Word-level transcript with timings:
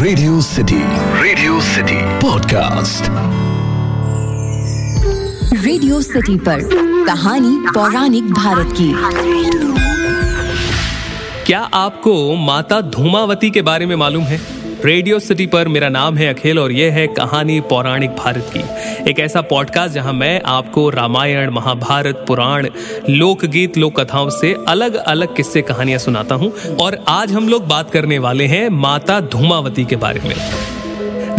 Radio 0.00 0.40
city 0.40 0.78
radio 1.22 1.60
city 1.60 1.96
podcast 2.20 3.04
radio 5.64 6.00
city 6.00 6.36
पर 6.36 6.60
कहानी 7.06 7.56
पौराणिक 7.74 8.24
भारत 8.32 8.68
की। 8.80 8.92
क्या 11.46 11.60
आपको 11.60 12.36
माता 12.36 12.80
धूमावती 12.80 13.50
के 13.50 13.62
बारे 13.62 13.86
में 13.86 13.96
मालूम 13.96 14.24
है? 14.24 14.40
रेडियो 14.84 15.18
सिटी 15.18 15.46
पर 15.46 15.68
मेरा 15.68 15.88
नाम 15.88 16.16
है 16.16 16.34
अखिल 16.34 16.58
और 16.58 16.72
यह 16.72 16.92
है 16.92 17.06
कहानी 17.06 17.60
पौराणिक 17.60 18.10
भारत 18.10 18.50
की। 18.56 18.62
एक 19.08 19.20
ऐसा 19.20 19.40
पॉडकास्ट 19.40 19.94
जहाँ 19.94 20.12
मैं 20.12 20.42
आपको 20.46 20.90
रामायण, 20.90 21.50
महाभारत, 21.50 22.24
पुराण, 22.28 22.68
लोकगीत 23.10 23.78
लोक 23.78 24.00
कथाओं 24.00 24.30
से 24.30 24.56
अलग 24.68 24.94
अलग 24.94 25.36
किस्से 25.36 25.62
कहानियाँ 25.62 25.98
सुनाता 25.98 26.34
हूँ। 26.34 26.76
और 26.80 27.04
आज 27.08 27.32
हम 27.32 27.48
लोग 27.48 27.68
बात 27.68 27.90
करने 27.90 28.18
वाले 28.18 28.46
हैं 28.46 28.68
माता 28.68 29.20
धूमावती 29.20 29.84
के 29.84 29.96
बारे 29.96 30.20
में। 30.20 30.34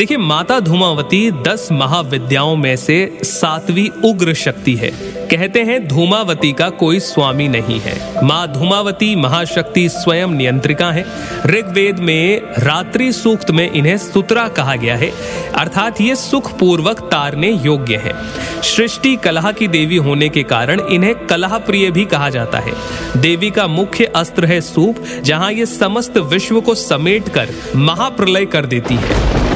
देखिए, 0.02 0.18
माता 0.18 0.60
धूमावती 0.60 1.32
दस 1.32 1.68
महाविद्याओं 1.72 2.55
में 2.55 2.76
से 2.76 3.20
सातवीं 3.23 3.90
उग्र 4.10 4.34
शक्ति 4.34 4.76
है। 4.76 4.90
कहते 5.27 5.64
हैं, 5.64 5.88
धूमावती 5.88 6.54
का 6.54 6.70
कोई 6.70 7.00
स्वामी 7.00 7.48
नहीं 7.48 7.80
है। 7.80 8.26
माँ 8.26 8.54
धूमावती 8.54 9.16
महाशक्ति 9.16 9.90
स्वयं 9.90 10.27
नियंत्रिका 10.27 10.91
है। 10.91 11.05
ऋग्वेद 11.46 12.00
में 12.00 12.41
रात्रि 12.60 13.12
सूक्त 13.14 13.52
में 13.52 13.72
इन्हें 13.72 13.98
सुतरा 13.98 14.48
कहा 14.48 14.76
गया 14.76 14.96
है। 14.96 15.12
अर्थात 15.52 16.02
ये 16.02 16.16
सुख 16.16 16.52
पूर्वक 16.60 16.99
तारने 16.99 17.52
योग्य 17.52 17.96
है। 17.96 18.13
सृष्टि 18.62 19.16
कलह 19.16 19.52
की 19.52 19.68
देवी 19.68 19.98
होने 19.98 20.30
के 20.30 20.44
कारण 20.44 20.82
इन्हें 20.82 21.16
कलह 21.27 21.58
प्रिय 21.58 21.91
भी 21.91 22.05
कहा 22.05 22.30
जाता 22.30 22.60
है। 22.60 22.74
देवी 23.18 23.52
का 23.52 23.68
मुख्य 23.68 24.05
अस्त्र 24.05 24.46
है 24.46 24.62
सूप, 24.62 25.05
जहाँ 25.24 25.52
ये 25.52 25.66
समस्त 25.66 26.18
विश्व 26.18 26.62
को 26.62 26.76
समेट 26.76 27.30
कर 27.30 27.49
महाप्रलय 27.76 28.46
कर 28.46 28.66
देती 28.66 28.96
है। 28.96 29.51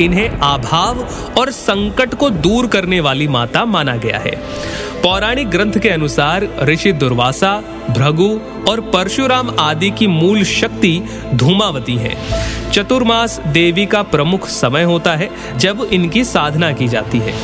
इन्हें 0.00 0.28
अभाव 0.28 0.98
और 1.38 1.50
संकट 1.50 2.14
को 2.14 2.30
दूर 2.30 2.66
करने 2.66 3.00
वाली 3.00 3.28
माता 3.28 3.64
माना 3.64 3.96
गया 3.96 4.18
है। 4.18 4.34
पौराणिक 5.02 5.50
ग्रंथ 5.50 5.72
के 5.72 5.88
अनुसार 5.88 6.48
ऋषि 6.62 6.92
दुर्वासा, 6.92 7.62
भृगु 7.90 8.28
और 8.70 8.80
परशुराम 8.80 9.54
आदि 9.58 9.90
की 9.90 10.06
मूल 10.06 10.44
शक्ति 10.44 11.02
धूमावती 11.34 11.96
है। 11.96 12.16
चतुर्मास 12.72 13.40
देवी 13.46 13.86
का 13.86 14.02
प्रमुख 14.02 14.48
समय 14.48 14.82
होता 14.82 15.14
है 15.14 15.30
जब 15.56 15.88
इनकी 15.92 16.24
साधना 16.24 16.72
की 16.72 16.88
जाती 16.88 17.18
है। 17.18 17.34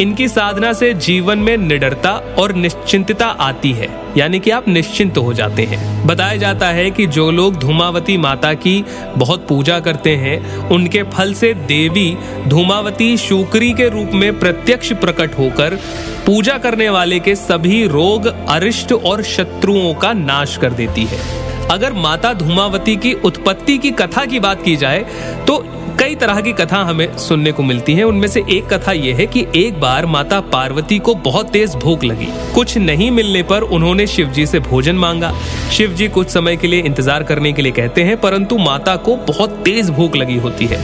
इनकी 0.00 0.28
साधना 0.28 0.72
से 0.72 0.92
जीवन 0.94 1.38
में 1.38 1.56
निडरता 1.56 2.10
और 2.38 2.52
निश्चिंतता 2.52 3.26
आती 3.26 3.72
है, 3.72 3.88
यानी 4.16 4.38
कि 4.38 4.50
आप 4.50 4.68
निश्चिंत 4.68 5.18
हो 5.18 5.32
जाते 5.34 5.62
हैं। 5.62 6.06
बताया 6.06 6.36
जाता 6.36 6.68
है 6.68 6.90
कि 6.90 7.06
जो 7.06 7.30
लोग 7.30 7.58
धूमावती 7.58 8.16
माता 8.16 8.52
की 8.54 8.84
बहुत 9.18 9.46
पूजा 9.48 9.78
करते 9.80 10.16
हैं, 10.16 10.56
उनके 10.68 11.02
फल 11.02 11.34
से 11.34 11.52
देवी 11.54 12.16
धूमावती 12.48 13.16
शुक्री 13.16 13.72
के 13.72 13.88
रूप 13.88 14.10
में 14.14 14.38
प्रत्यक्ष 14.38 14.92
प्रकट 14.92 15.38
होकर 15.38 15.78
पूजा 16.26 16.58
करने 16.58 16.88
वाले 16.90 17.18
के 17.20 17.34
सभी 17.34 17.86
रोग, 17.86 18.26
अरिष्ट 18.48 18.92
और 18.92 19.22
शत्रुओं 19.22 19.94
का 19.94 20.12
नाश 20.12 20.56
कर 20.56 20.72
देती 20.72 21.04
है। 21.04 21.43
अगर 21.70 21.92
माता 21.92 22.32
धूमावती 22.34 22.96
की 22.96 23.12
उत्पत्ति 23.24 23.78
की 23.78 23.90
कथा 23.92 24.24
की 24.24 24.40
बात 24.40 24.62
की 24.62 24.76
जाए 24.76 25.04
तो 25.46 25.64
कई 26.00 26.14
तरह 26.14 26.40
की 26.40 26.52
कथा 26.52 26.78
हमें 26.78 27.16
सुनने 27.18 27.50
को 27.52 27.62
मिलती 27.62 27.94
है। 27.94 28.04
उनमें 28.04 28.26
से 28.28 28.42
एक 28.50 28.66
कथा 28.72 28.92
यह 28.92 29.16
है 29.16 29.26
कि 29.26 29.44
एक 29.56 29.78
बार 29.80 30.06
माता 30.06 30.40
पार्वती 30.52 30.98
को 30.98 31.14
बहुत 31.24 31.50
तेज 31.50 31.74
भूख 31.74 32.04
लगी। 32.04 32.26
कुछ 32.54 32.76
नहीं 32.78 33.10
मिलने 33.10 33.42
पर 33.42 33.62
उन्होंने 33.68 34.06
शिव 34.06 34.28
जी 34.28 34.46
से 34.46 34.60
भोजन 34.60 34.96
मांगा। 34.96 35.32
शिव 35.72 35.92
जी 35.92 36.08
कुछ 36.08 36.28
समय 36.28 36.56
के 36.56 36.68
लिए 36.68 36.80
इंतज़ार 36.82 37.22
करने 37.22 37.52
के 37.52 37.62
लिए 37.62 37.72
कहते 37.72 38.02
हैं, 38.02 38.16
परंतु 38.20 38.58
माता 38.58 38.96
को 38.96 39.16
बहुत 39.28 39.50
तेज 39.64 39.90
भूख 39.90 40.16
लगी 40.16 40.36
होती 40.36 40.66
है। 40.66 40.82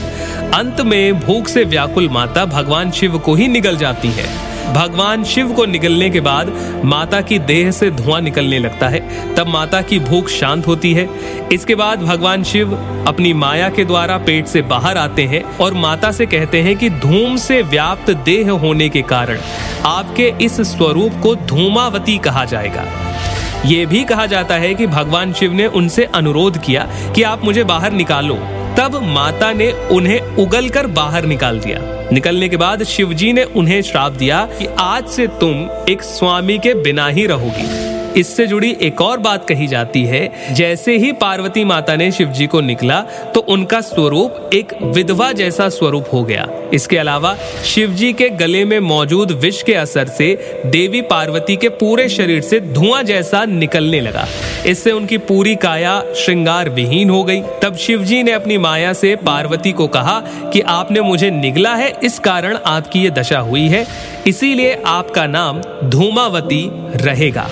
अंत 0.51 0.81
में 0.81 1.19
भूख 1.19 1.47
से 1.47 1.63
व्याकुल 1.63 2.09
माता 2.09 2.45
भगवान 2.47 2.91
शिव 2.91 3.17
को 3.17 3.35
ही 3.35 3.47
निगल 3.47 3.77
जाती 3.77 4.07
है। 4.07 4.40
भगवान 4.67 5.23
शिव 5.23 5.51
को 5.51 5.65
निकलने 5.65 6.09
के 6.09 6.19
बाद 6.19 6.51
माता 6.85 7.21
की 7.21 7.39
देह 7.39 7.71
से 7.71 7.91
धुआँ 7.91 8.21
निकलने 8.21 8.59
लगता 8.59 8.87
है। 8.87 9.33
तब 9.35 9.47
माता 9.47 9.81
की 9.81 9.99
भूख 9.99 10.29
शांत 10.29 10.67
होती 10.67 10.93
है। 10.93 11.07
इसके 11.53 11.75
बाद 11.75 12.01
भगवान 12.01 12.43
शिव 12.43 12.75
अपनी 13.07 13.33
माया 13.33 13.69
के 13.69 13.85
द्वारा 13.85 14.17
पेट 14.17 14.47
से 14.47 14.61
बाहर 14.61 14.97
आते 14.97 15.25
हैं 15.25 15.43
और 15.57 15.73
माता 15.73 16.11
से 16.11 16.25
कहते 16.25 16.61
हैं 16.61 16.75
कि 16.75 16.89
धूम 16.89 17.35
से 17.35 17.61
व्याप्त 17.61 18.11
देह 18.11 18.51
होने 18.51 18.89
के 18.89 19.01
कारण 19.01 19.39
आपके 19.85 20.33
इस 20.41 20.61
स्वरूप 20.61 21.19
को 21.23 21.35
धूमावती 21.35 22.17
कहा 22.17 22.45
जाएगा। 22.45 22.85
ये 23.65 23.85
भी 23.85 24.03
कहा 24.03 24.25
जाता 24.25 24.55
है 24.55 24.73
कि 24.75 24.87
भगवान 24.87 25.33
शिव 25.33 25.53
ने 25.53 25.67
उनसे 25.67 26.05
अनुरोध 26.05 26.57
किया 26.57 26.87
कि 27.15 27.23
आप 27.23 27.45
मुझे 27.45 27.63
बाहर 27.63 27.91
निकालो। 27.91 28.35
तब 28.77 28.99
माता 29.03 29.51
ने 29.53 29.71
उन्हें 29.71 30.21
उगल 30.21 30.69
कर 30.69 30.87
बाहर 30.87 31.25
निकाल 31.25 31.59
दिया। 31.59 32.00
निकलने 32.13 32.49
के 32.49 32.57
बाद 32.57 32.83
शिवजी 32.83 33.33
ने 33.33 33.43
उन्हें 33.43 33.81
श्राप 33.81 34.11
दिया 34.11 34.45
कि 34.59 34.65
आज 34.79 35.07
से 35.07 35.27
तुम 35.27 35.69
एक 35.89 36.01
स्वामी 36.01 36.57
के 36.57 36.73
बिना 36.73 37.07
ही 37.07 37.25
रहोगी। 37.25 37.90
इससे 38.17 38.47
जुड़ी 38.47 38.75
एक 38.81 39.01
और 39.01 39.17
बात 39.17 39.47
कही 39.47 39.67
जाती 39.67 40.03
है। 40.03 40.53
जैसे 40.53 40.95
ही 40.97 41.11
पार्वती 41.11 41.63
माता 41.63 41.95
ने 41.95 42.11
शिव 42.11 42.27
जी 42.27 42.47
को 42.47 42.61
निकला 42.61 42.99
तो 43.35 43.39
उनका 43.49 43.81
स्वरूप 43.81 44.49
एक 44.53 44.73
विधवा 44.83 45.31
जैसा 45.31 45.67
स्वरूप 45.69 46.07
हो 46.13 46.23
गया। 46.23 46.47
इसके 46.73 46.97
अलावा 46.97 47.35
शिव 47.65 47.91
जी 47.91 48.11
के 48.13 48.29
गले 48.29 48.63
में 48.65 48.79
मौजूद 48.79 49.31
विष 49.31 49.61
के 49.63 49.73
असर 49.73 50.07
से 50.07 50.33
देवी 50.65 51.01
पार्वती 51.01 51.55
के 51.55 51.69
पूरे 51.69 52.07
शरीर 52.09 52.41
से 52.41 52.59
धुआँ 52.59 53.01
जैसा 53.03 53.43
निकलने 53.45 54.01
लगा। 54.01 54.25
इससे 54.65 54.91
उनकी 54.91 55.17
पूरी 55.17 55.55
काया 55.55 56.01
श्रृंगार 56.15 56.69
विहीन 56.69 57.09
हो 57.09 57.23
गई। 57.23 57.41
तब 57.61 57.75
शिव 57.75 58.03
जी 58.03 58.21
ने 58.23 58.31
अपनी 58.31 58.57
माया 58.57 58.93
से 58.93 59.15
पार्वती 59.15 59.71
को 59.71 59.87
कहा 59.87 60.19
कि 60.53 60.61
आपने 60.61 61.01
मुझे 61.01 61.29
निगला 61.31 61.73
है, 61.75 61.93
इस 62.03 62.19
कारण 62.19 62.57
आपकी 62.65 62.99
ये 62.99 63.09
दशा 63.09 63.39
हुई 63.39 63.67
है। 63.67 63.85
इसीलिए 64.27 64.81
आपका 64.85 65.25
नाम 65.27 65.61
धूमावती 65.83 66.65
रहेगा। 66.97 67.47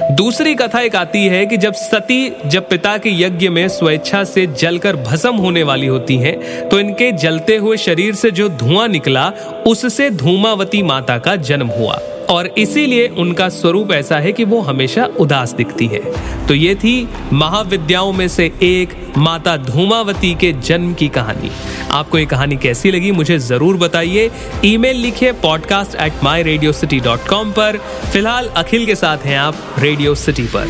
दूसरी 0.00 0.54
कथा 0.54 0.80
एक 0.80 0.96
आती 0.96 1.24
है 1.26 1.44
कि 1.46 1.56
जब 1.56 1.72
सती, 1.72 2.32
जब 2.46 2.68
पिता 2.68 2.96
के 2.98 3.10
यज्ञ 3.22 3.48
में 3.48 3.66
स्वेच्छा 3.68 4.22
से 4.24 4.46
जलकर 4.46 4.96
भस्म 4.96 5.34
होने 5.36 5.62
वाली 5.62 5.86
होती 5.86 6.16
हैं 6.16 6.68
तो 6.68 6.78
इनके 6.80 7.10
जलते 7.12 7.56
हुए 7.56 7.76
शरीर 7.76 8.14
से 8.14 8.30
जो 8.30 8.48
धुआँ 8.48 8.86
निकला, 8.88 9.32
उससे 9.66 10.10
धूमावती 10.10 10.82
माता 10.82 11.18
का 11.18 11.36
जन्म 11.36 11.66
हुआ। 11.68 12.00
और 12.30 12.46
इसीलिए 12.58 13.06
उनका 13.08 13.48
स्वरूप 13.48 13.92
ऐसा 13.92 14.18
है 14.18 14.32
कि 14.32 14.44
वो 14.44 14.60
हमेशा 14.60 15.04
उदास 15.20 15.52
दिखती 15.52 15.86
है। 15.86 16.00
तो 16.46 16.54
ये 16.54 16.74
थी 16.74 17.08
महाविद्याओं 17.32 18.12
में 18.12 18.26
से 18.28 18.52
एक 18.62 19.12
माता 19.18 19.56
धूमावती 19.56 20.34
के 20.34 20.52
जन्म 20.52 20.92
की 20.94 21.08
कहानी। 21.08 21.50
आपको 21.90 22.18
ये 22.18 22.26
कहानी 22.26 22.56
कैसी 22.56 22.90
लगी 22.90 23.10
मुझे 23.10 23.38
ज़रूर 23.38 23.76
बताइए। 23.76 24.30
ईमेल 24.64 24.96
लिखिए 24.96 25.32
podcast 25.32 25.94
at 25.94 26.24
my 26.24 26.42
radio 26.42 26.72
city 26.72 27.00
dot 27.00 27.26
com 27.28 27.50
पर। 27.50 27.78
फ़िलहाल 28.12 28.48
अखिल 28.56 28.86
के 28.86 28.94
साथ 28.94 29.18
हैं 29.18 29.38
आप 29.38 29.74
रेडियो 29.78 30.14
सिटी 30.14 30.46
पर। 30.56 30.66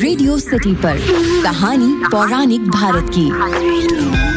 रेडियो 0.00 0.38
सिटी 0.38 0.74
पर, 0.74 0.98
कहानी 1.42 1.92
पौराणिक 2.06 2.68
भारत 2.70 3.10
की। 3.18 4.29